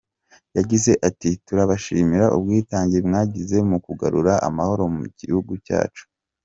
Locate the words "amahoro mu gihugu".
4.47-5.53